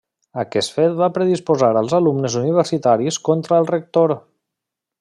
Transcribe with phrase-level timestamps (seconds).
[0.43, 4.15] Aquest fet va predisposar als alumnes universitaris contra el rector.